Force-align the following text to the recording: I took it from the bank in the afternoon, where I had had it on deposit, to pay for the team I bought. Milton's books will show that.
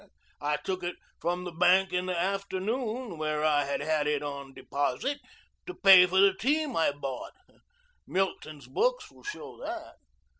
I 0.41 0.57
took 0.57 0.81
it 0.81 0.95
from 1.19 1.43
the 1.43 1.51
bank 1.51 1.93
in 1.93 2.07
the 2.07 2.17
afternoon, 2.19 3.19
where 3.19 3.43
I 3.45 3.65
had 3.65 3.81
had 3.81 4.07
it 4.07 4.23
on 4.23 4.51
deposit, 4.51 5.19
to 5.67 5.75
pay 5.75 6.07
for 6.07 6.19
the 6.19 6.33
team 6.33 6.75
I 6.75 6.89
bought. 6.89 7.33
Milton's 8.07 8.65
books 8.65 9.11
will 9.11 9.21
show 9.21 9.57
that. 9.59 9.97